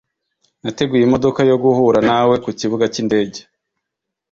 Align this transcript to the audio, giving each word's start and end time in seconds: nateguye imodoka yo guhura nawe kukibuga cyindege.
nateguye 0.61 1.03
imodoka 1.05 1.39
yo 1.49 1.55
guhura 1.63 1.99
nawe 2.09 2.35
kukibuga 2.43 2.85
cyindege. 2.93 3.39